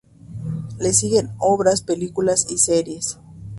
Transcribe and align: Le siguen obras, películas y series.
Le 0.79 0.93
siguen 0.93 1.29
obras, 1.37 1.83
películas 1.83 2.47
y 2.49 2.57
series. 2.57 3.19